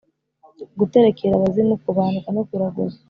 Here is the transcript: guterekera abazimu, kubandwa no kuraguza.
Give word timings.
guterekera 0.79 1.33
abazimu, 1.35 1.73
kubandwa 1.83 2.29
no 2.35 2.41
kuraguza. 2.47 2.97